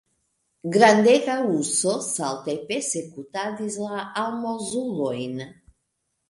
[0.75, 5.39] Grandega urso salte persekutadis la almozulojn.